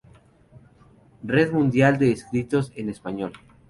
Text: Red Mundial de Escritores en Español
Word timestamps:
Red 1.23 1.51
Mundial 1.51 1.99
de 1.99 2.11
Escritores 2.11 2.71
en 2.75 2.89
Español 2.89 3.33